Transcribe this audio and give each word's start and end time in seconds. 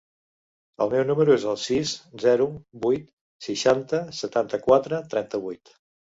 El 0.85 0.91
meu 0.93 1.03
número 1.09 1.35
es 1.39 1.45
el 1.51 1.59
sis, 1.63 1.91
zero, 2.23 2.47
vuit, 2.87 3.05
seixanta, 3.49 4.01
setanta-quatre, 4.23 5.05
trenta-vuit. 5.15 5.77